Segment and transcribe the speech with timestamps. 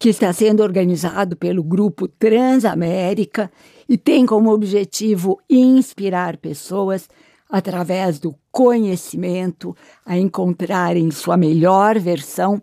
[0.00, 3.52] que está sendo organizado pelo grupo Transamérica
[3.86, 7.06] e tem como objetivo inspirar pessoas
[7.50, 12.62] através do conhecimento a encontrarem sua melhor versão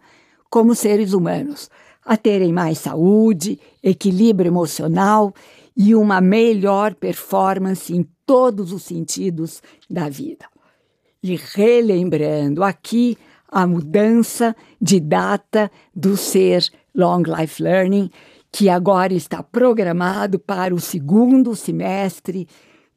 [0.50, 1.70] como seres humanos,
[2.04, 5.32] a terem mais saúde, equilíbrio emocional
[5.76, 10.48] e uma melhor performance em todos os sentidos da vida.
[11.22, 13.16] E relembrando aqui
[13.48, 16.68] a mudança de data do ser
[16.98, 18.10] Long Life Learning,
[18.52, 22.48] que agora está programado para o segundo semestre,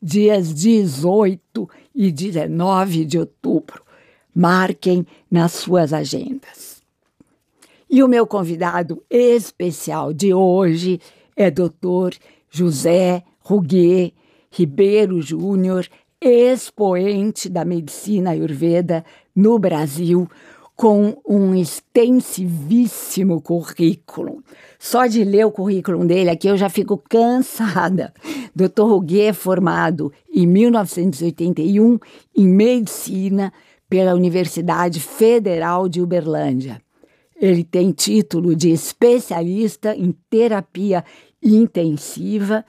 [0.02, 3.82] dias 18 e 19 de outubro.
[4.34, 6.80] Marquem nas suas agendas.
[7.90, 10.98] E o meu convidado especial de hoje
[11.36, 12.16] é Dr.
[12.48, 14.14] José Ruguet
[14.50, 15.86] Ribeiro Júnior,
[16.20, 20.28] expoente da medicina ayurveda no Brasil,
[20.80, 24.42] com um extensivíssimo currículo.
[24.78, 28.14] Só de ler o currículo dele aqui eu já fico cansada.
[28.56, 28.84] Dr.
[28.84, 31.98] Ruguet é formado em 1981
[32.34, 33.52] em medicina
[33.90, 36.80] pela Universidade Federal de Uberlândia.
[37.38, 41.04] Ele tem título de especialista em terapia
[41.42, 42.64] intensiva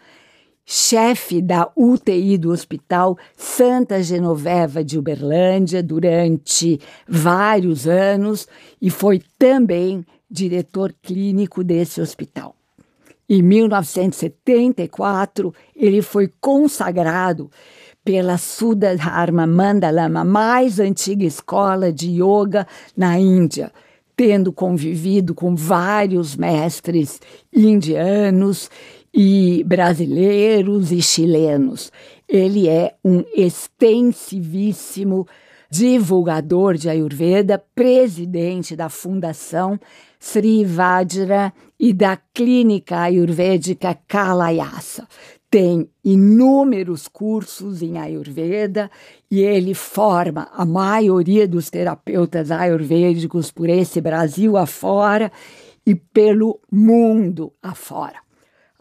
[0.74, 8.48] chefe da UTI do Hospital Santa Genoveva de Uberlândia durante vários anos
[8.82, 12.56] e foi também diretor clínico desse hospital.
[13.28, 17.52] Em 1974, ele foi consagrado
[18.02, 22.66] pela Sudharma Mandalama, mais antiga escola de yoga
[22.96, 23.74] na Índia,
[24.16, 27.20] tendo convivido com vários mestres
[27.54, 28.70] indianos
[29.14, 31.92] e brasileiros e chilenos.
[32.28, 35.28] Ele é um extensivíssimo
[35.70, 39.80] divulgador de Ayurveda, presidente da Fundação
[40.20, 45.08] Sri Vajra e da Clínica Ayurvédica Kalayasa.
[45.50, 48.90] Tem inúmeros cursos em Ayurveda
[49.30, 55.32] e ele forma a maioria dos terapeutas ayurvédicos por esse Brasil afora
[55.86, 58.31] e pelo mundo afora.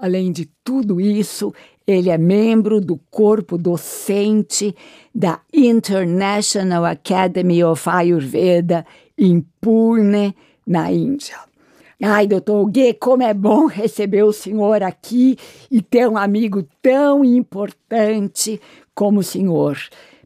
[0.01, 1.53] Além de tudo isso,
[1.87, 4.75] ele é membro do corpo docente
[5.15, 8.87] da International Academy of Ayurveda
[9.19, 10.35] em Pune,
[10.67, 11.37] na Índia.
[12.03, 15.37] Ai, doutor Gui, como é bom receber o senhor aqui
[15.71, 18.59] e ter um amigo tão importante
[18.95, 19.77] como o senhor.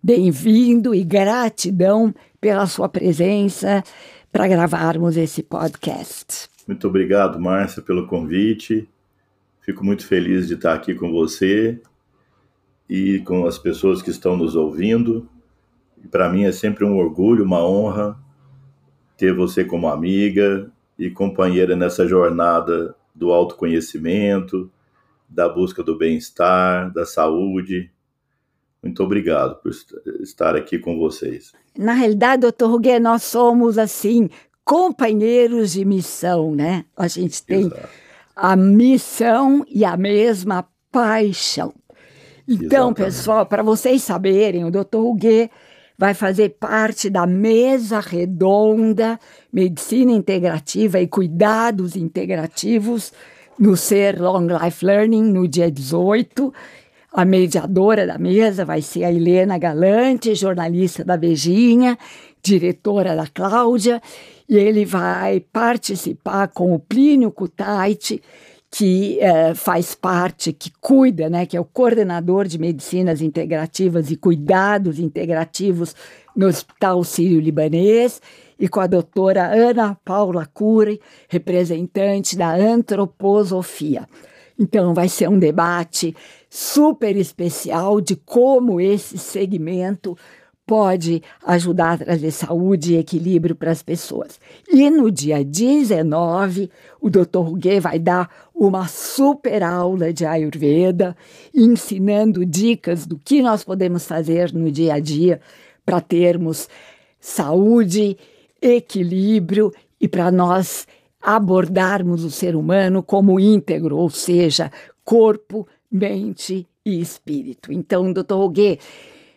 [0.01, 3.83] Bem-vindo e gratidão pela sua presença
[4.31, 6.49] para gravarmos esse podcast.
[6.69, 8.89] Muito obrigado, Márcia, pelo convite.
[9.65, 11.81] Fico muito feliz de estar aqui com você
[12.87, 15.27] e com as pessoas que estão nos ouvindo.
[16.11, 18.15] Para mim é sempre um orgulho, uma honra
[19.17, 24.71] ter você como amiga e companheira nessa jornada do autoconhecimento,
[25.27, 27.91] da busca do bem-estar, da saúde.
[28.83, 29.73] Muito obrigado por
[30.21, 31.55] estar aqui com vocês.
[31.79, 34.29] Na realidade, doutor Ruguet, nós somos assim
[34.63, 36.85] companheiros de missão, né?
[36.95, 38.04] A gente tem Exato
[38.34, 41.72] a missão e a mesma paixão.
[42.47, 42.97] Então, Exatamente.
[42.97, 44.97] pessoal, para vocês saberem, o Dr.
[44.97, 45.50] Huguet
[45.97, 49.19] vai fazer parte da mesa redonda
[49.53, 53.12] Medicina Integrativa e Cuidados Integrativos
[53.59, 56.53] no Ser Long Life Learning no dia 18.
[57.12, 61.97] A mediadora da mesa vai ser a Helena Galante, jornalista da Vejinha,
[62.43, 64.03] diretora da Cláudia,
[64.49, 68.23] e ele vai participar com o Plínio Kutaiti,
[68.70, 74.17] que é, faz parte, que cuida, né, que é o coordenador de medicinas integrativas e
[74.17, 75.94] cuidados integrativos
[76.35, 78.20] no Hospital Sírio-Libanês,
[78.58, 84.08] e com a doutora Ana Paula Cury, representante da antroposofia.
[84.58, 86.14] Então, vai ser um debate
[86.49, 90.17] super especial de como esse segmento
[90.66, 94.40] pode ajudar a trazer saúde e equilíbrio para as pessoas.
[94.70, 96.70] E no dia 19,
[97.00, 97.38] o Dr.
[97.38, 101.16] Ruguet vai dar uma super aula de Ayurveda,
[101.55, 105.40] ensinando dicas do que nós podemos fazer no dia a dia
[105.84, 106.69] para termos
[107.20, 108.16] saúde,
[108.61, 110.87] equilíbrio e para nós
[111.20, 114.70] abordarmos o ser humano como íntegro, ou seja,
[115.02, 117.72] corpo, mente e espírito.
[117.72, 118.78] Então, doutor Roguet,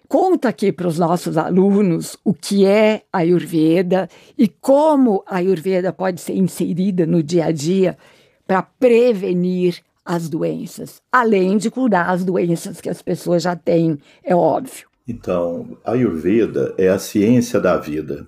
[0.07, 5.91] conta aqui para os nossos alunos o que é a Ayurveda e como a Ayurveda
[5.91, 7.97] pode ser inserida no dia a dia
[8.45, 14.33] para prevenir as doenças, além de curar as doenças que as pessoas já têm, é
[14.33, 14.87] óbvio.
[15.05, 18.27] Então, a Ayurveda é a ciência da vida.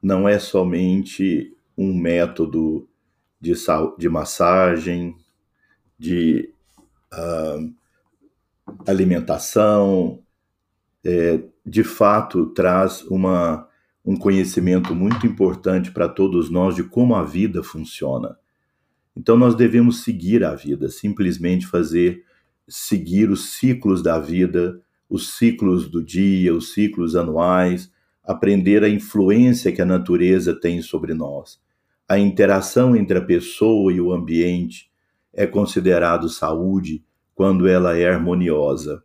[0.00, 2.88] Não é somente um método
[3.40, 3.52] de,
[3.98, 5.16] de massagem,
[5.98, 6.52] de
[7.12, 7.72] uh,
[8.86, 10.20] alimentação,
[11.04, 13.68] é, de fato traz uma,
[14.04, 18.36] um conhecimento muito importante para todos nós de como a vida funciona.
[19.16, 22.24] Então nós devemos seguir a vida, simplesmente fazer
[22.66, 27.92] seguir os ciclos da vida, os ciclos do dia, os ciclos anuais,
[28.22, 31.60] aprender a influência que a natureza tem sobre nós.
[32.08, 34.90] A interação entre a pessoa e o ambiente
[35.32, 37.04] é considerado saúde
[37.34, 39.02] quando ela é harmoniosa.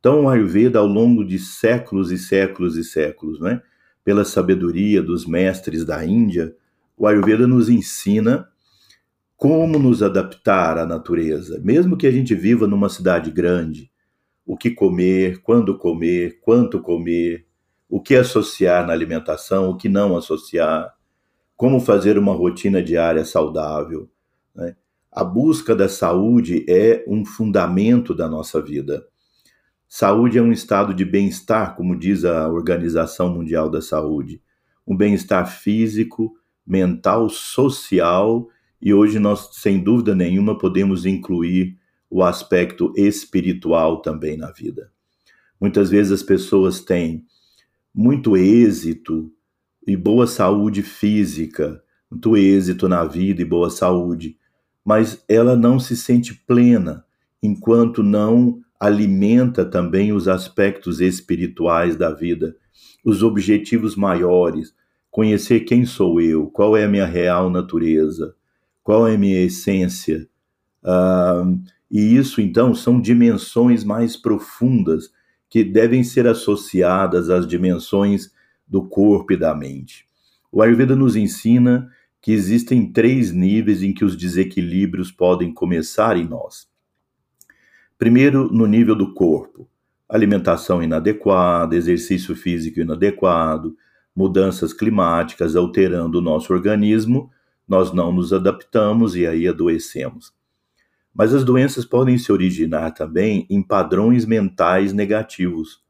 [0.00, 3.60] Então, o Ayurveda, ao longo de séculos e séculos e séculos, né,
[4.02, 6.56] pela sabedoria dos mestres da Índia,
[6.96, 8.48] o Ayurveda nos ensina
[9.36, 13.90] como nos adaptar à natureza, mesmo que a gente viva numa cidade grande,
[14.44, 17.46] o que comer, quando comer, quanto comer,
[17.88, 20.94] o que associar na alimentação, o que não associar,
[21.56, 24.10] como fazer uma rotina diária saudável.
[24.54, 24.76] Né?
[25.12, 29.06] A busca da saúde é um fundamento da nossa vida.
[29.92, 34.40] Saúde é um estado de bem-estar, como diz a Organização Mundial da Saúde.
[34.86, 36.32] Um bem-estar físico,
[36.64, 38.48] mental, social
[38.80, 41.76] e hoje nós, sem dúvida nenhuma, podemos incluir
[42.08, 44.92] o aspecto espiritual também na vida.
[45.60, 47.26] Muitas vezes as pessoas têm
[47.92, 49.32] muito êxito
[49.84, 54.38] e boa saúde física, muito êxito na vida e boa saúde,
[54.84, 57.04] mas ela não se sente plena
[57.42, 62.56] enquanto não alimenta também os aspectos espirituais da vida,
[63.04, 64.74] os objetivos maiores,
[65.10, 68.34] conhecer quem sou eu, qual é a minha real natureza,
[68.82, 70.26] qual é a minha essência.
[70.82, 75.10] Uh, e isso, então, são dimensões mais profundas
[75.50, 78.30] que devem ser associadas às dimensões
[78.66, 80.06] do corpo e da mente.
[80.50, 81.90] O Ayurveda nos ensina
[82.22, 86.69] que existem três níveis em que os desequilíbrios podem começar em nós.
[88.00, 89.68] Primeiro, no nível do corpo,
[90.08, 93.76] alimentação inadequada, exercício físico inadequado,
[94.16, 97.30] mudanças climáticas alterando o nosso organismo,
[97.68, 100.32] nós não nos adaptamos e aí adoecemos.
[101.14, 105.84] Mas as doenças podem se originar também em padrões mentais negativos,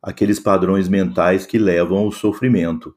[0.00, 2.96] aqueles padrões mentais que levam ao sofrimento.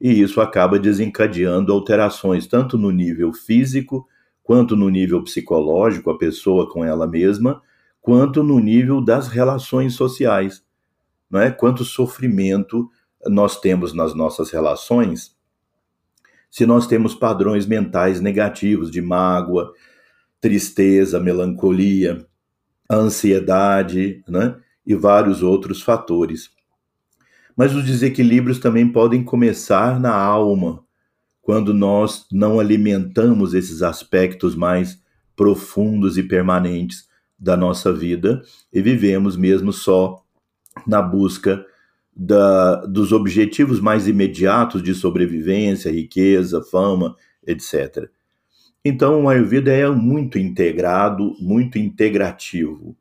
[0.00, 4.06] E isso acaba desencadeando alterações tanto no nível físico,
[4.40, 7.60] quanto no nível psicológico, a pessoa com ela mesma,
[8.02, 10.62] quanto no nível das relações sociais.
[11.30, 11.50] Não é?
[11.50, 12.90] Quanto sofrimento
[13.28, 15.34] nós temos nas nossas relações
[16.50, 19.72] se nós temos padrões mentais negativos de mágoa,
[20.38, 22.26] tristeza, melancolia,
[22.90, 24.56] ansiedade, né?
[24.84, 26.50] E vários outros fatores.
[27.56, 30.84] Mas os desequilíbrios também podem começar na alma,
[31.40, 35.00] quando nós não alimentamos esses aspectos mais
[35.34, 37.08] profundos e permanentes
[37.42, 38.40] da nossa vida
[38.72, 40.22] e vivemos mesmo só
[40.86, 41.66] na busca
[42.14, 48.08] da, dos objetivos mais imediatos de sobrevivência, riqueza, fama, etc.
[48.84, 52.96] Então, o Ayurveda é muito integrado, muito integrativo.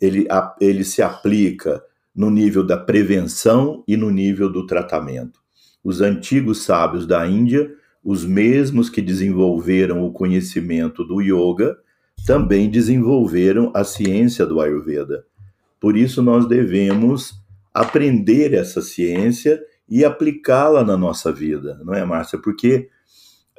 [0.00, 0.26] Ele,
[0.60, 1.82] ele se aplica
[2.14, 5.40] no nível da prevenção e no nível do tratamento.
[5.82, 7.72] Os antigos sábios da Índia,
[8.04, 11.76] os mesmos que desenvolveram o conhecimento do yoga,
[12.26, 15.24] também desenvolveram a ciência do Ayurveda.
[15.80, 17.34] Por isso, nós devemos
[17.72, 22.38] aprender essa ciência e aplicá-la na nossa vida, não é, Márcia?
[22.38, 22.88] Porque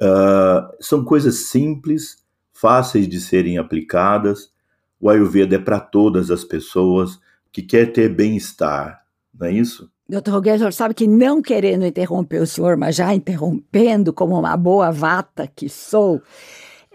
[0.00, 4.50] uh, são coisas simples, fáceis de serem aplicadas.
[5.00, 7.20] O Ayurveda é para todas as pessoas
[7.52, 9.90] que quer ter bem-estar, não é isso?
[10.08, 14.92] Doutor Roguejo, sabe que não querendo interromper o senhor, mas já interrompendo como uma boa
[14.92, 16.22] vata que sou,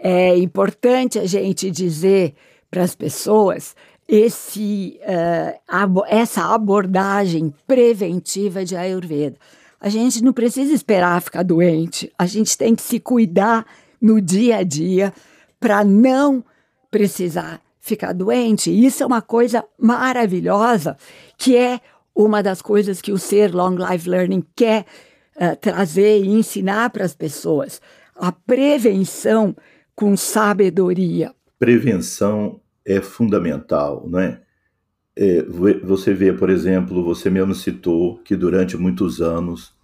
[0.04, 2.34] é importante a gente dizer
[2.68, 3.76] para as pessoas
[4.08, 9.36] esse, uh, essa abordagem preventiva de Ayurveda.
[9.80, 13.64] A gente não precisa esperar ficar doente, a gente tem que se cuidar
[14.00, 15.12] no dia a dia
[15.60, 16.44] para não
[16.90, 18.70] precisar ficar doente.
[18.70, 20.96] Isso é uma coisa maravilhosa,
[21.38, 21.80] que é
[22.14, 24.84] uma das coisas que o Ser Long Life Learning quer
[25.36, 27.80] uh, trazer e ensinar para as pessoas
[28.16, 29.54] a prevenção
[29.94, 31.34] com sabedoria?
[31.58, 34.42] Prevenção é fundamental, não é?
[35.16, 35.42] é?
[35.84, 39.74] Você vê, por exemplo, você mesmo citou que durante muitos anos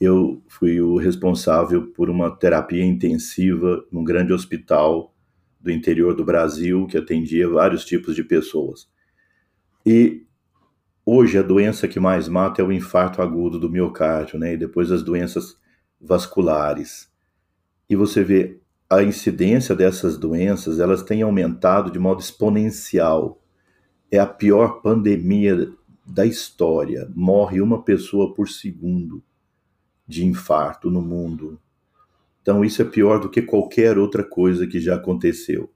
[0.00, 5.14] eu fui o responsável por uma terapia intensiva num grande hospital
[5.60, 8.88] do interior do Brasil que atendia vários tipos de pessoas.
[9.86, 10.26] E
[11.06, 14.54] hoje a doença que mais mata é o infarto agudo do miocárdio, né?
[14.54, 15.56] E depois as doenças
[16.00, 17.08] vasculares.
[17.88, 18.60] E você vê
[18.96, 23.40] a incidência dessas doenças, elas têm aumentado de modo exponencial.
[24.10, 25.72] É a pior pandemia
[26.06, 27.10] da história.
[27.14, 29.22] Morre uma pessoa por segundo
[30.06, 31.58] de infarto no mundo.
[32.42, 35.70] Então, isso é pior do que qualquer outra coisa que já aconteceu.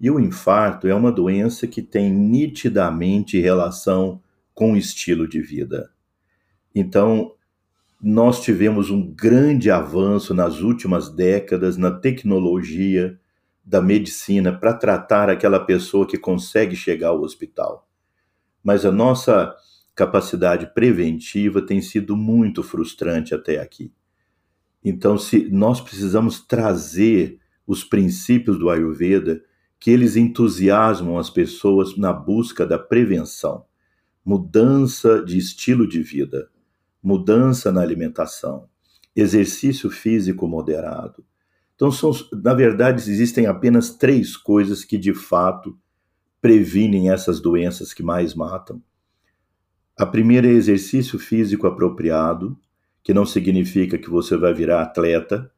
[0.00, 4.18] E o infarto é uma doença que tem nitidamente relação
[4.54, 5.90] com o estilo de vida.
[6.74, 7.32] Então,
[8.02, 13.16] nós tivemos um grande avanço nas últimas décadas na tecnologia
[13.64, 17.88] da medicina para tratar aquela pessoa que consegue chegar ao hospital.
[18.60, 19.54] Mas a nossa
[19.94, 23.92] capacidade preventiva tem sido muito frustrante até aqui.
[24.84, 29.40] Então, se nós precisamos trazer os princípios do Ayurveda,
[29.78, 33.64] que eles entusiasmam as pessoas na busca da prevenção,
[34.24, 36.48] mudança de estilo de vida,
[37.02, 38.68] mudança na alimentação,
[39.14, 41.24] exercício físico moderado.
[41.74, 45.76] Então, são, na verdade, existem apenas três coisas que de fato
[46.40, 48.82] previnem essas doenças que mais matam.
[49.96, 52.58] A primeira é exercício físico apropriado,
[53.02, 55.50] que não significa que você vai virar atleta,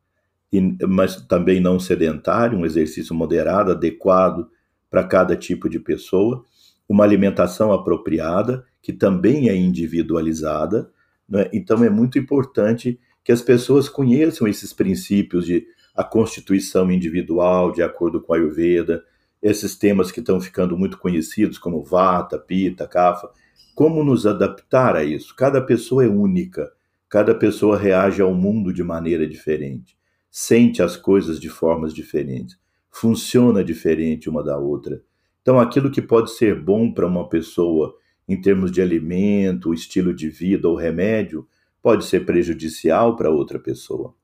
[0.89, 4.49] mas também não sedentário, um exercício moderado, adequado
[4.91, 6.45] para cada tipo de pessoa.
[6.89, 10.91] Uma alimentação apropriada, que também é individualizada,
[11.29, 11.49] né?
[11.53, 17.83] Então é muito importante que as pessoas conheçam esses princípios de a constituição individual, de
[17.83, 19.03] acordo com a Ayurveda,
[19.41, 23.29] esses temas que estão ficando muito conhecidos, como Vata, Pita, Kapha.
[23.75, 25.35] Como nos adaptar a isso?
[25.37, 26.71] Cada pessoa é única,
[27.09, 29.97] cada pessoa reage ao mundo de maneira diferente,
[30.31, 32.59] sente as coisas de formas diferentes,
[32.91, 35.03] funciona diferente uma da outra.
[35.43, 37.95] Então, aquilo que pode ser bom para uma pessoa
[38.29, 41.47] em termos de alimento, estilo de vida ou remédio,
[41.83, 44.15] pode ser prejudicial para outra pessoa.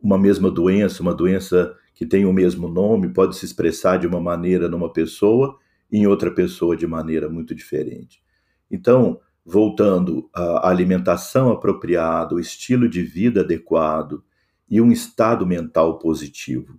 [0.00, 4.20] Uma mesma doença, uma doença que tem o mesmo nome, pode se expressar de uma
[4.20, 5.58] maneira numa pessoa
[5.90, 8.22] e em outra pessoa de maneira muito diferente.
[8.70, 14.22] Então, voltando à alimentação apropriada, o estilo de vida adequado
[14.70, 16.78] e um estado mental positivo.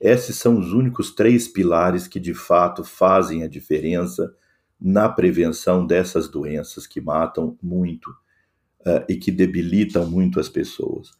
[0.00, 4.34] Esses são os únicos três pilares que de fato fazem a diferença
[4.80, 8.10] na prevenção dessas doenças que matam muito
[8.80, 11.10] uh, e que debilitam muito as pessoas.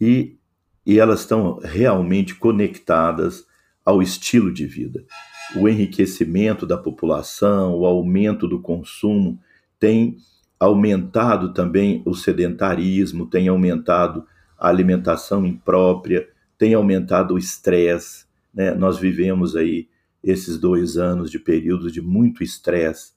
[0.00, 0.38] E,
[0.86, 3.44] e elas estão realmente conectadas
[3.84, 5.04] ao estilo de vida.
[5.56, 9.38] O enriquecimento da população, o aumento do consumo
[9.78, 10.16] tem
[10.58, 14.26] aumentado também o sedentarismo, tem aumentado
[14.58, 18.26] a alimentação imprópria, tem aumentado o estresse.
[18.54, 18.74] Né?
[18.74, 19.88] Nós vivemos aí
[20.22, 23.12] esses dois anos de período de muito estresse,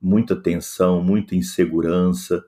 [0.00, 2.44] muita tensão, muita insegurança,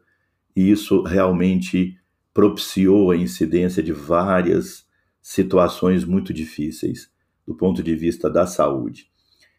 [0.54, 1.98] e isso realmente
[2.32, 4.86] propiciou a incidência de várias
[5.20, 7.10] situações muito difíceis
[7.46, 9.08] do ponto de vista da saúde.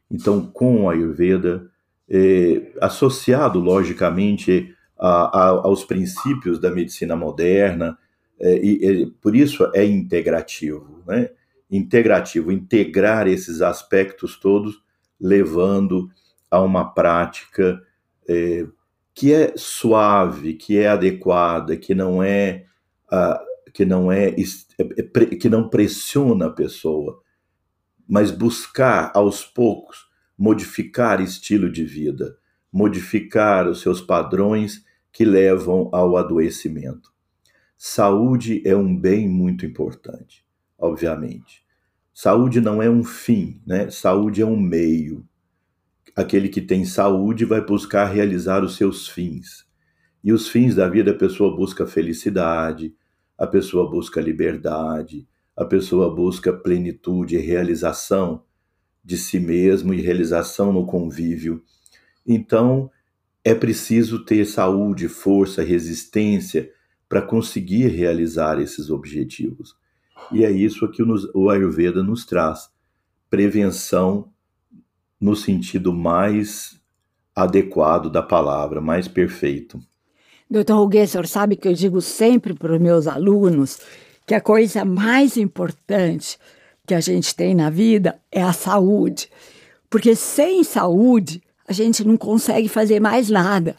[0.10, 1.70] Então, com a Ayurveda,
[2.10, 7.98] é, associado logicamente a, a, aos princípios da medicina moderna,
[8.40, 11.30] é, e, e, por isso é integrativo, né?
[11.70, 14.82] Integrativo, integrar esses aspectos todos,
[15.20, 16.10] levando
[16.50, 17.82] a uma prática
[18.28, 18.66] é,
[19.14, 22.66] que é suave, que é adequada, que não é,
[23.12, 24.36] uh, que não é, é,
[24.78, 27.22] é que não pressiona a pessoa,
[28.08, 30.10] mas buscar aos poucos
[30.40, 32.38] modificar estilo de vida,
[32.72, 37.12] modificar os seus padrões que levam ao adoecimento.
[37.78, 40.46] Saúde é um bem muito importante,
[40.80, 41.64] obviamente.
[42.14, 43.90] Saúde não é um fim, né?
[43.90, 45.26] Saúde é um meio.
[46.16, 49.66] Aquele que tem saúde vai buscar realizar os seus fins.
[50.24, 52.94] E os fins da vida, a pessoa busca felicidade,
[53.38, 58.44] a pessoa busca liberdade, a pessoa busca plenitude e realização
[59.04, 61.64] de si mesmo e realização no convívio.
[62.28, 62.92] Então,
[63.44, 66.70] é preciso ter saúde, força, resistência
[67.08, 69.79] para conseguir realizar esses objetivos.
[70.32, 72.70] E é isso que o Ayurveda nos traz:
[73.30, 74.30] prevenção
[75.20, 76.80] no sentido mais
[77.36, 79.80] adequado da palavra, mais perfeito.
[80.50, 83.80] Doutor Huguet, o senhor sabe que eu digo sempre para os meus alunos
[84.26, 86.38] que a coisa mais importante
[86.86, 89.30] que a gente tem na vida é a saúde.
[89.90, 93.76] Porque sem saúde, a gente não consegue fazer mais nada.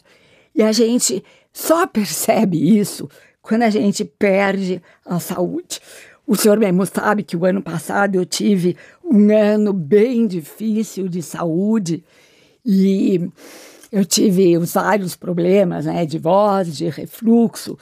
[0.55, 3.09] E a gente só percebe isso
[3.41, 5.81] quando a gente perde a saúde.
[6.25, 11.21] O senhor mesmo sabe que o ano passado eu tive um ano bem difícil de
[11.21, 12.03] saúde
[12.65, 13.29] e
[13.91, 17.77] eu tive vários problemas né, de voz, de refluxo,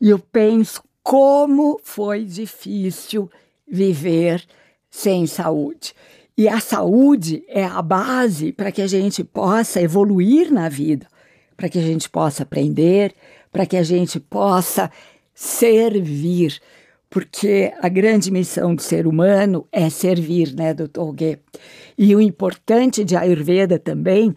[0.00, 3.30] e eu penso como foi difícil
[3.68, 4.44] viver
[4.90, 5.94] sem saúde.
[6.36, 11.06] E a saúde é a base para que a gente possa evoluir na vida,
[11.56, 13.14] para que a gente possa aprender,
[13.52, 14.90] para que a gente possa
[15.34, 16.60] servir,
[17.12, 21.38] porque a grande missão do ser humano é servir, né, doutor Guê?
[21.96, 24.34] E o importante de Ayurveda também,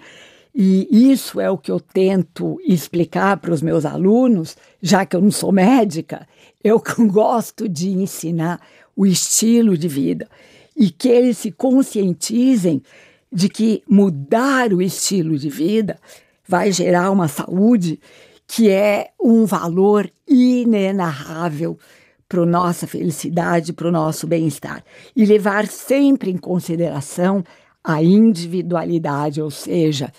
[0.53, 5.21] e isso é o que eu tento explicar para os meus alunos, já que eu
[5.21, 6.27] não sou médica,
[6.61, 8.59] eu gosto de ensinar
[8.93, 10.27] o estilo de vida
[10.75, 12.83] e que eles se conscientizem
[13.31, 15.97] de que mudar o estilo de vida
[16.45, 18.01] vai gerar uma saúde
[18.45, 21.79] que é um valor inenarrável
[22.27, 24.83] para nossa felicidade, para o nosso bem-estar.
[25.15, 27.43] E levar sempre em consideração
[27.83, 30.11] a individualidade, ou seja,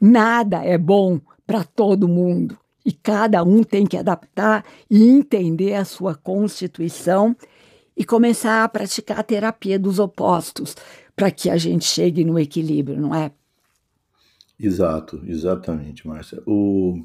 [0.00, 5.84] nada é bom para todo mundo e cada um tem que adaptar e entender a
[5.84, 7.36] sua constituição
[7.96, 10.76] e começar a praticar a terapia dos opostos
[11.16, 13.32] para que a gente chegue no equilíbrio, não é?
[14.58, 16.40] Exato, exatamente, Márcia.
[16.46, 17.04] O...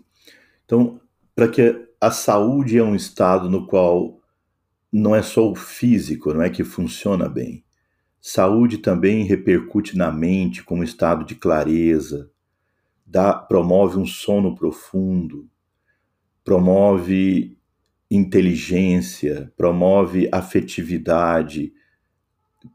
[0.65, 0.99] Então,
[1.35, 4.20] para que a saúde é um estado no qual
[4.91, 7.63] não é só o físico, não é que funciona bem.
[8.19, 12.29] Saúde também repercute na mente com um estado de clareza,
[13.05, 15.49] dá, promove um sono profundo,
[16.43, 17.57] promove
[18.09, 21.73] inteligência, promove afetividade,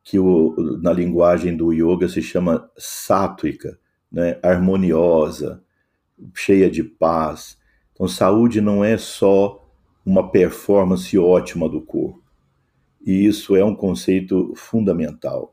[0.02, 3.78] que o, na linguagem do yoga se chama sátrica,
[4.10, 4.38] né?
[4.42, 5.62] harmoniosa,
[6.34, 7.58] cheia de paz.
[7.92, 9.65] Então, saúde não é só
[10.06, 12.22] uma performance ótima do corpo.
[13.04, 15.52] E isso é um conceito fundamental.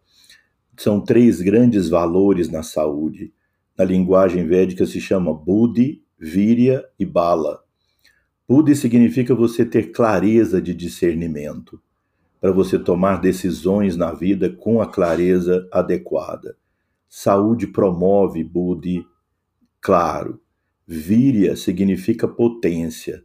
[0.77, 3.33] São três grandes valores na saúde.
[3.75, 7.63] Na linguagem védica se chama Buddhi, Virya e Bala.
[8.47, 11.81] Buddhi significa você ter clareza de discernimento,
[12.39, 16.55] para você tomar decisões na vida com a clareza adequada.
[17.09, 19.03] Saúde promove Buddhi,
[19.81, 20.39] claro.
[20.85, 23.23] Virya significa potência,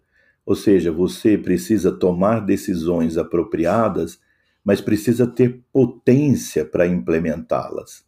[0.48, 4.18] ou seja, você precisa tomar decisões apropriadas,
[4.64, 8.04] mas precisa ter potência para implementá-las.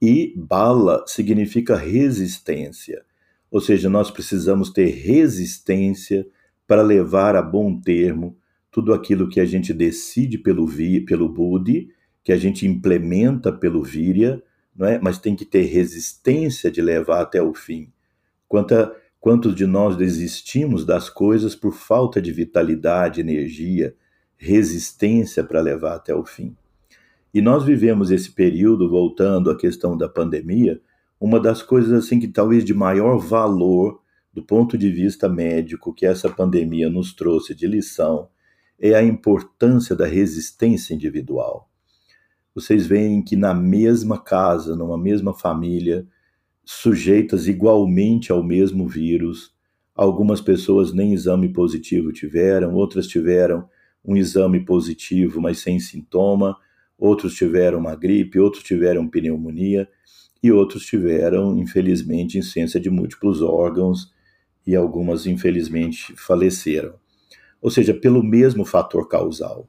[0.00, 3.04] E bala significa resistência
[3.52, 6.26] ou seja, nós precisamos ter resistência
[6.66, 8.34] para levar a bom termo
[8.70, 11.90] tudo aquilo que a gente decide pelo, vi, pelo Budi,
[12.24, 14.42] que a gente implementa pelo Virya,
[14.74, 14.98] não é?
[14.98, 17.92] mas tem que ter resistência de levar até o fim.
[18.48, 23.94] Quanta, quantos de nós desistimos das coisas por falta de vitalidade, energia,
[24.36, 26.56] resistência para levar até o fim?
[27.32, 30.80] E nós vivemos esse período, voltando à questão da pandemia,
[31.20, 34.02] uma das coisas assim que talvez de maior valor
[34.34, 38.28] do ponto de vista médico que essa pandemia nos trouxe de lição
[38.76, 41.70] é a importância da resistência individual.
[42.52, 46.08] Vocês veem que na mesma casa, numa mesma família,
[46.64, 49.52] sujeitas igualmente ao mesmo vírus,
[49.94, 53.68] algumas pessoas nem exame positivo tiveram, outras tiveram
[54.04, 56.56] um exame positivo, mas sem sintoma,
[56.98, 59.88] outros tiveram uma gripe, outros tiveram pneumonia
[60.42, 64.12] e outros tiveram, infelizmente, insuficiência de múltiplos órgãos
[64.66, 66.94] e algumas, infelizmente, faleceram.
[67.60, 69.68] Ou seja, pelo mesmo fator causal.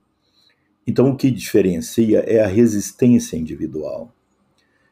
[0.85, 4.13] Então, o que diferencia é a resistência individual.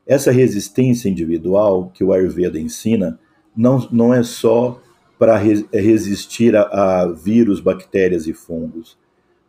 [0.05, 3.19] Essa resistência individual que o Ayurveda ensina
[3.55, 4.81] não, não é só
[5.19, 5.39] para
[5.71, 8.97] é resistir a, a vírus, bactérias e fungos,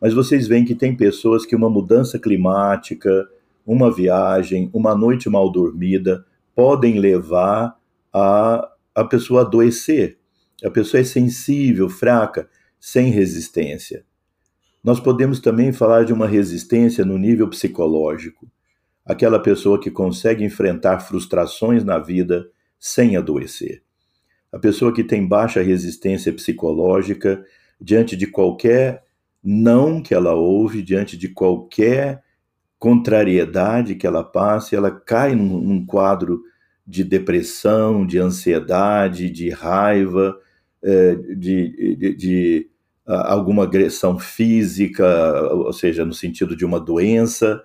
[0.01, 3.29] mas vocês veem que tem pessoas que uma mudança climática,
[3.65, 7.77] uma viagem, uma noite mal dormida, podem levar
[8.13, 10.19] a, a pessoa adoecer.
[10.65, 12.49] A pessoa é sensível, fraca,
[12.81, 14.05] sem resistência.
[14.83, 18.47] Nós podemos também falar de uma resistência no nível psicológico.
[19.05, 23.83] Aquela pessoa que consegue enfrentar frustrações na vida sem adoecer.
[24.53, 27.45] A pessoa que tem baixa resistência psicológica
[27.81, 29.03] diante de qualquer
[29.43, 32.23] não que ela ouve, diante de qualquer
[32.79, 36.43] contrariedade que ela passe, ela cai num, num quadro
[36.87, 40.37] de depressão, de ansiedade, de raiva,
[40.83, 42.71] é, de, de, de
[43.07, 45.05] alguma agressão física,
[45.53, 47.63] ou seja, no sentido de uma doença.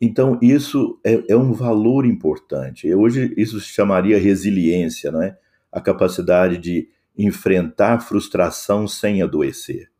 [0.00, 2.92] Então, isso é, é um valor importante.
[2.94, 5.36] Hoje, isso se chamaria resiliência, não é?
[5.72, 9.90] A capacidade de enfrentar frustração sem adoecer.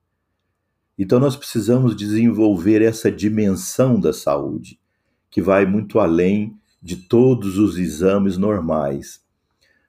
[0.97, 4.79] Então, nós precisamos desenvolver essa dimensão da saúde,
[5.31, 9.21] que vai muito além de todos os exames normais.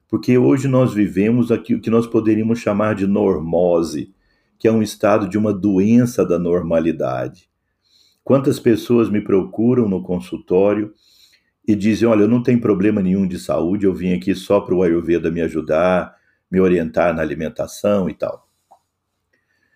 [0.07, 4.13] Porque hoje nós vivemos o que nós poderíamos chamar de normose,
[4.57, 7.48] que é um estado de uma doença da normalidade.
[8.23, 10.93] Quantas pessoas me procuram no consultório
[11.67, 14.75] e dizem: Olha, eu não tenho problema nenhum de saúde, eu vim aqui só para
[14.75, 16.15] o Ayurveda me ajudar,
[16.51, 18.47] me orientar na alimentação e tal.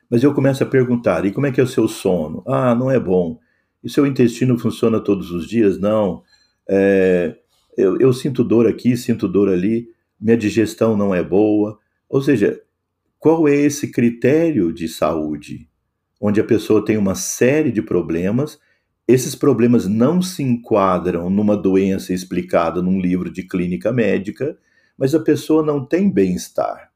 [0.09, 2.43] Mas eu começo a perguntar: e como é que é o seu sono?
[2.47, 3.39] Ah, não é bom.
[3.83, 5.79] E seu intestino funciona todos os dias?
[5.79, 6.23] Não.
[6.69, 7.35] É,
[7.77, 11.77] eu, eu sinto dor aqui, sinto dor ali, minha digestão não é boa.
[12.07, 12.61] Ou seja,
[13.19, 15.67] qual é esse critério de saúde?
[16.25, 18.57] Onde a pessoa tem uma série de problemas,
[19.05, 24.57] esses problemas não se enquadram numa doença explicada num livro de clínica médica,
[24.97, 26.93] mas a pessoa não tem bem-estar.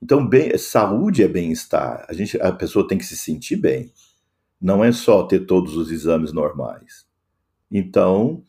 [0.00, 2.06] Então, bem, saúde é bem-estar.
[2.08, 3.92] A, gente, a pessoa tem que se sentir bem.
[4.60, 7.04] Não é só ter todos os exames normais.
[7.68, 8.44] Então,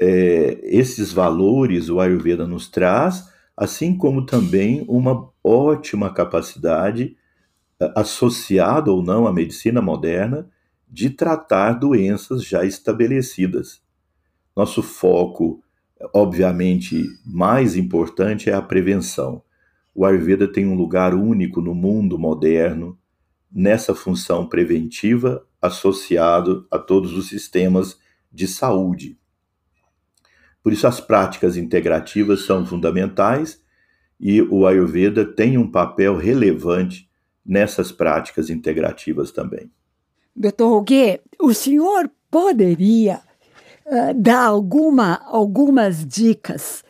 [0.00, 3.26] é, esses valores o Ayurveda nos traz
[3.58, 7.16] assim como também uma ótima capacidade,
[7.94, 10.48] associada ou não à medicina moderna,
[10.90, 13.82] de tratar doenças já estabelecidas.
[14.56, 15.62] Nosso foco,
[16.14, 19.42] obviamente, mais importante é a prevenção.
[19.94, 22.98] O Ayurveda tem um lugar único no mundo moderno
[23.50, 27.98] nessa função preventiva associado a todos os sistemas
[28.32, 29.18] de saúde.
[30.62, 33.62] Por isso, as práticas integrativas são fundamentais
[34.20, 37.07] e o Ayurveda tem um papel relevante
[37.48, 39.70] nessas práticas integrativas também.
[40.36, 43.20] Doutor Roguet, o senhor poderia
[43.86, 46.84] uh, dar alguma, algumas dicas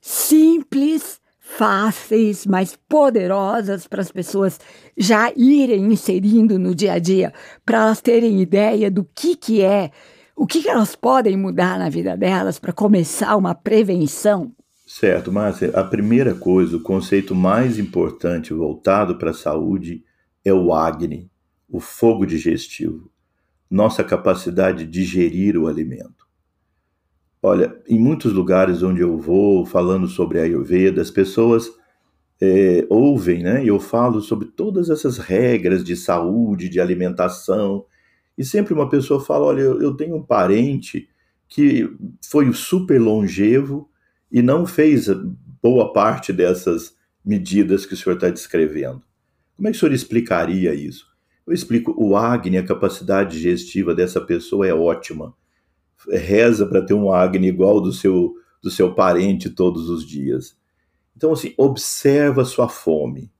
[0.00, 4.60] simples, fáceis, mas poderosas para as pessoas
[4.96, 7.32] já irem inserindo no dia a dia,
[7.66, 9.90] para elas terem ideia do que, que é
[10.36, 14.52] o que, que elas podem mudar na vida delas para começar uma prevenção?
[14.96, 15.70] Certo, Márcia.
[15.70, 20.04] A primeira coisa, o conceito mais importante voltado para a saúde
[20.44, 21.28] é o Agni,
[21.68, 23.10] o fogo digestivo,
[23.68, 26.28] nossa capacidade de digerir o alimento.
[27.42, 31.72] Olha, em muitos lugares onde eu vou falando sobre a Ayurveda, as pessoas
[32.40, 33.64] é, ouvem, né?
[33.64, 37.84] Eu falo sobre todas essas regras de saúde, de alimentação,
[38.38, 41.08] e sempre uma pessoa fala: olha, eu tenho um parente
[41.48, 41.90] que
[42.22, 43.90] foi super longevo
[44.34, 45.06] e não fez
[45.62, 49.00] boa parte dessas medidas que o senhor está descrevendo.
[49.54, 51.06] Como é que o senhor explicaria isso?
[51.46, 55.32] Eu explico: o Agni, a capacidade digestiva dessa pessoa é ótima.
[56.10, 60.58] Reza para ter um Agni igual do seu, do seu parente todos os dias.
[61.16, 63.30] Então, assim, observa sua fome,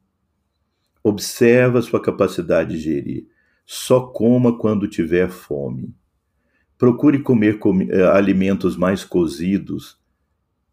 [1.02, 3.26] observa sua capacidade de gerir.
[3.66, 5.92] Só coma quando tiver fome.
[6.78, 9.98] Procure comer com, eh, alimentos mais cozidos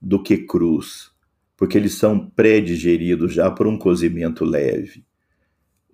[0.02, 1.12] do que crus,
[1.56, 5.06] porque eles são pré-digeridos já por um cozimento leve.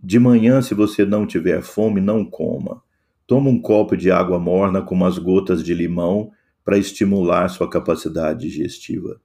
[0.02, 2.82] De manhã, se você não tiver fome, não coma.
[3.26, 6.32] Toma um copo de água morna com umas gotas de limão
[6.64, 9.20] para estimular sua capacidade digestiva.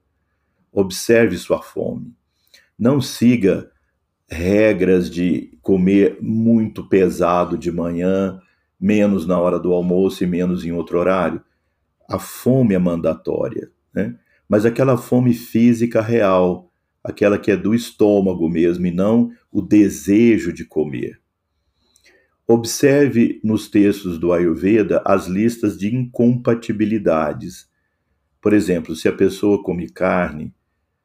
[0.73, 2.15] Observe sua fome.
[2.79, 3.71] Não siga
[4.29, 8.41] regras de comer muito pesado de manhã,
[8.81, 11.43] menos na hora do almoço e menos em outro horário.
[12.09, 14.17] A fome é mandatória, né?
[14.53, 16.71] Mas aquela fome física real,
[17.03, 21.19] aquela que é do estômago mesmo e não o desejo de comer.
[22.47, 27.67] Observe nos textos do Ayurveda as listas de incompatibilidades.
[28.43, 30.55] Por exemplo, se a pessoa come carne,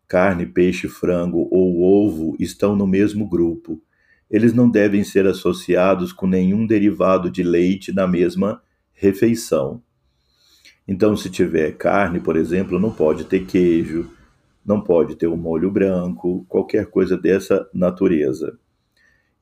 [0.10, 3.82] carne, peixe, frango ou ovo estão no mesmo grupo.
[4.30, 9.82] Eles não devem ser associados com nenhum derivado de leite na mesma refeição.
[10.88, 14.10] Então, se tiver carne, por exemplo, não pode ter queijo,
[14.66, 18.58] não pode ter um molho branco, qualquer coisa dessa natureza.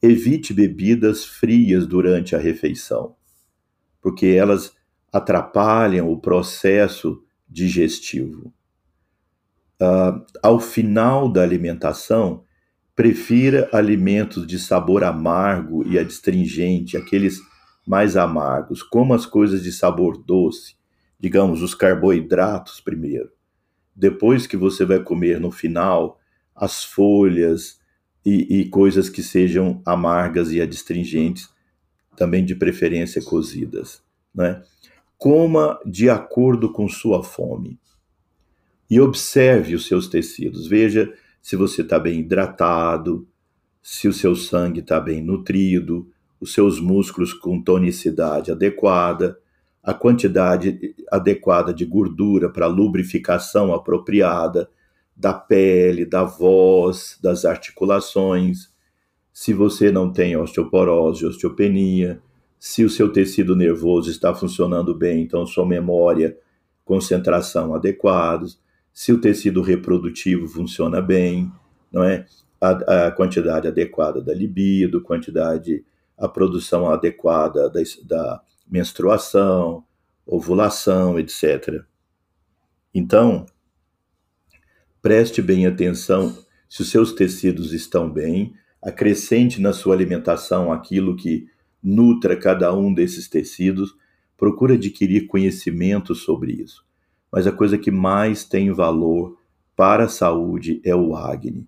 [0.02, 3.16] Evite bebidas frias durante a refeição,
[4.02, 4.76] porque elas
[5.12, 8.54] atrapalham o processo digestivo
[9.82, 12.44] uh, ao final da alimentação,
[12.96, 17.40] prefira alimentos de sabor amargo e adstringente, aqueles
[17.86, 20.75] mais amargos, como as coisas de sabor doce,
[21.20, 23.32] digamos, os carboidratos primeiro.
[23.96, 26.20] Depois que você vai comer no final
[26.56, 27.80] as folhas
[28.26, 31.50] e, e coisas que sejam amargas e adstringentes,
[32.16, 34.02] também de preferência cozidas.
[34.34, 34.62] Né?
[35.18, 37.80] Coma de acordo com sua fome
[38.90, 40.68] e observe os seus tecidos.
[40.68, 43.28] Veja se você está bem hidratado,
[43.82, 49.38] se o seu sangue está bem nutrido, os seus músculos com tonicidade adequada,
[49.86, 54.68] a quantidade adequada de gordura para lubrificação apropriada
[55.16, 58.70] da pele, da voz, das articulações.
[59.32, 62.20] Se você não tem osteoporose, osteopenia,
[62.58, 66.36] se o seu tecido nervoso está funcionando bem, então sua memória,
[66.84, 68.60] concentração adequados,
[68.92, 71.52] se o tecido reprodutivo funciona bem,
[71.92, 72.26] não é?
[72.60, 75.86] A, a quantidade adequada da libido, quantidade,
[76.18, 79.84] a produção adequada da, da menstruação,
[80.26, 81.84] ovulação, etc.
[82.94, 83.46] Então,
[85.02, 86.36] preste bem atenção
[86.68, 91.48] se os seus tecidos estão bem, acrescente na sua alimentação aquilo que
[91.82, 93.96] nutra cada um desses tecidos,
[94.36, 96.84] procure adquirir conhecimento sobre isso.
[97.32, 99.38] Mas a coisa que mais tem valor
[99.76, 101.68] para a saúde é o Agni.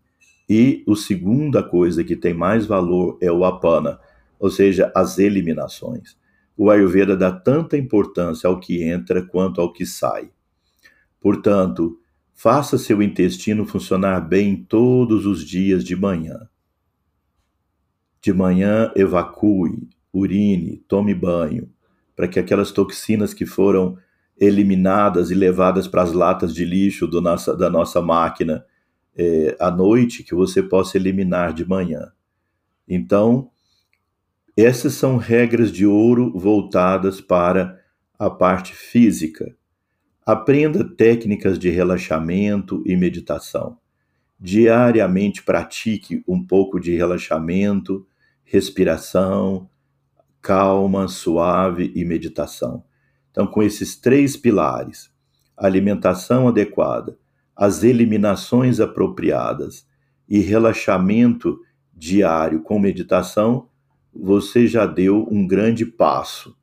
[0.49, 3.99] E a segunda coisa que tem mais valor é o Apana,
[4.39, 6.17] ou seja, as eliminações
[6.57, 10.31] o Ayurveda dá tanta importância ao que entra quanto ao que sai.
[11.21, 11.99] Portanto,
[12.33, 16.49] faça seu intestino funcionar bem todos os dias de manhã.
[18.19, 21.69] De manhã, evacue, urine, tome banho,
[22.15, 23.97] para que aquelas toxinas que foram
[24.39, 28.65] eliminadas e levadas para as latas de lixo nossa, da nossa máquina
[29.15, 32.11] é, à noite, que você possa eliminar de manhã.
[32.87, 33.51] Então,
[34.57, 37.79] essas são regras de ouro voltadas para
[38.17, 39.55] a parte física.
[40.25, 43.77] Aprenda técnicas de relaxamento e meditação.
[44.39, 48.05] Diariamente pratique um pouco de relaxamento,
[48.43, 49.69] respiração,
[50.41, 52.83] calma, suave e meditação.
[53.29, 55.11] Então, com esses três pilares,
[55.55, 57.17] alimentação adequada,
[57.55, 59.87] as eliminações apropriadas
[60.27, 61.59] e relaxamento
[61.93, 63.69] diário com meditação,
[64.19, 66.55] você já deu um grande passo.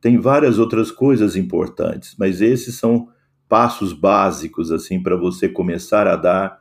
[0.00, 3.08] Tem várias outras coisas importantes, mas esses são
[3.48, 6.60] passos básicos assim para você começar a dar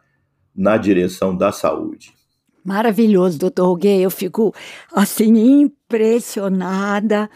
[0.55, 2.13] na direção da saúde.
[2.63, 4.01] Maravilhoso, doutor Roguet.
[4.01, 4.53] Eu fico
[4.93, 7.29] assim impressionada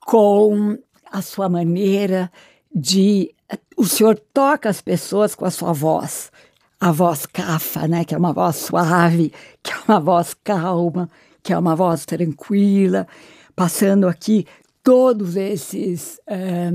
[0.00, 0.78] com
[1.10, 2.30] a sua maneira
[2.74, 3.34] de.
[3.76, 6.30] O senhor toca as pessoas com a sua voz,
[6.78, 8.04] a voz cafa, né?
[8.04, 11.08] Que é uma voz suave, que é uma voz calma,
[11.42, 13.06] que é uma voz tranquila,
[13.54, 14.46] passando aqui
[14.82, 16.70] todos esses é,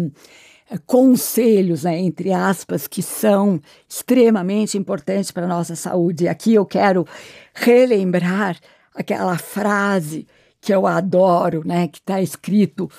[0.86, 6.26] conselhos, né, entre aspas, que são extremamente importantes para a nossa saúde.
[6.26, 7.06] E aqui eu quero
[7.54, 8.58] relembrar
[8.95, 10.28] aquela frase
[10.62, 12.89] que eu adoro, né, que está escrito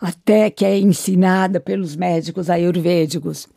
[0.00, 3.48] até que é ensinada pelos médicos ayurvédicos.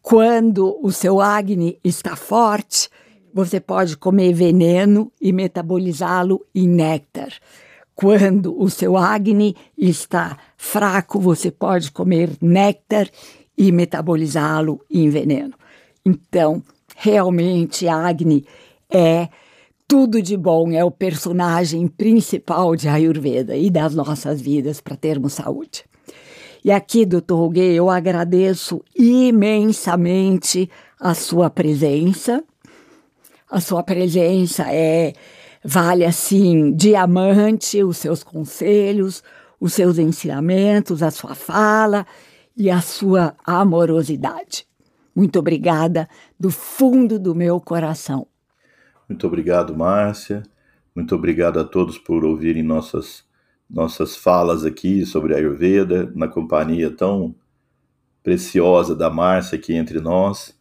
[0.00, 2.88] Quando o seu Agni está forte,
[3.32, 7.32] você pode comer veneno e metabolizá-lo em néctar.
[7.94, 13.08] Quando o seu Agni está fraco, você pode comer néctar
[13.56, 15.54] e metabolizá-lo em veneno.
[16.04, 16.62] Então,
[16.96, 18.46] realmente, Agni
[18.90, 19.28] é
[19.86, 25.34] tudo de bom, é o personagem principal de Ayurveda e das nossas vidas para termos
[25.34, 25.84] saúde.
[26.64, 32.44] E aqui, doutor Roguet, eu agradeço imensamente a sua presença
[33.50, 35.12] a sua presença é
[35.64, 39.22] vale assim diamante, os seus conselhos,
[39.60, 42.06] os seus ensinamentos, a sua fala
[42.56, 44.66] e a sua amorosidade.
[45.14, 46.08] Muito obrigada
[46.38, 48.26] do fundo do meu coração.
[49.08, 50.44] Muito obrigado, Márcia.
[50.94, 53.28] Muito obrigado a todos por ouvirem nossas
[53.68, 57.32] nossas falas aqui sobre a Ayurveda na companhia tão
[58.20, 60.58] preciosa da Márcia aqui entre nós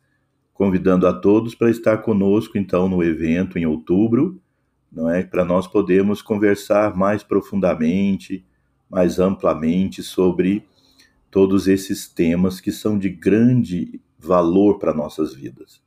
[0.60, 4.42] convidando a todos para estar conosco então no evento em outubro,
[4.92, 5.24] não é?
[5.24, 8.46] Para nós podermos conversar mais profundamente,
[8.90, 10.66] mais amplamente sobre
[11.32, 15.82] todos esses temas que são de grande valor para nossas vidas.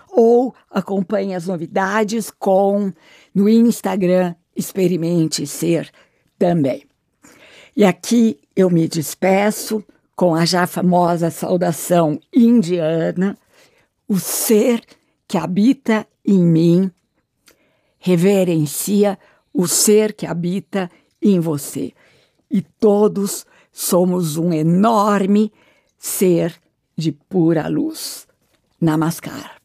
[0.08, 2.90] ou acompanhe as novidades com
[3.36, 5.92] no Instagram Experimente Ser
[6.38, 6.86] também.
[7.76, 9.84] E aqui eu me despeço
[10.16, 13.36] com a já famosa saudação indiana:
[14.08, 14.82] o ser
[15.28, 16.90] que habita em mim
[17.98, 19.18] reverencia
[19.52, 21.92] o ser que habita em você.
[22.48, 25.52] e todos somos um enorme
[25.98, 26.54] ser
[26.96, 28.26] de pura luz.
[28.80, 29.55] Namaskar.